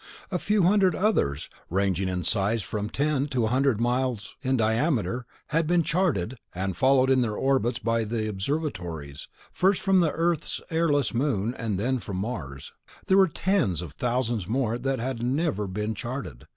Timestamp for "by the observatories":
7.77-9.27